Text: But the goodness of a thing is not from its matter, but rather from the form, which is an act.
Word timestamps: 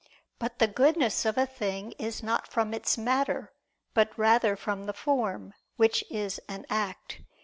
But 0.39 0.57
the 0.57 0.65
goodness 0.65 1.25
of 1.25 1.37
a 1.37 1.45
thing 1.45 1.91
is 1.99 2.23
not 2.23 2.47
from 2.47 2.73
its 2.73 2.97
matter, 2.97 3.53
but 3.93 4.09
rather 4.17 4.55
from 4.55 4.85
the 4.87 4.93
form, 4.93 5.53
which 5.75 6.03
is 6.09 6.41
an 6.49 6.65
act. 6.71 7.21